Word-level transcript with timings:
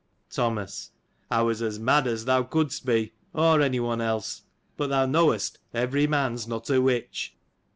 Thomas.— 0.31 0.89
I 1.29 1.43
was 1.43 1.61
as 1.61 1.77
mad 1.77 2.07
as 2.07 2.25
thou 2.25 2.41
couldst 2.41 2.87
be; 2.87 3.13
or 3.33 3.61
any 3.61 3.79
one 3.79 4.01
else; 4.01 4.41
but, 4.75 4.87
thou 4.89 5.05
knowest 5.05 5.59
every 5.75 6.07
man 6.07 6.35
's 6.39 6.47
not 6.47 6.71
a 6.71 6.81
witch. 6.81 7.35